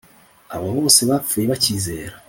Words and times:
Abo 0.55 0.67
bose 0.77 1.01
bapfuye 1.09 1.45
bacyizera 1.51 2.13